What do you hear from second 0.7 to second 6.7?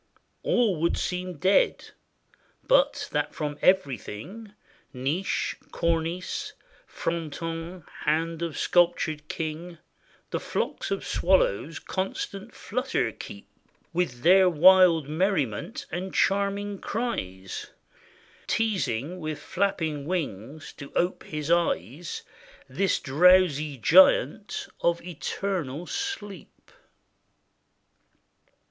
would seem dead, but that from everything, Niche, cornice,